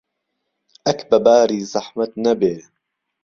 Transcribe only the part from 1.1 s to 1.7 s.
باری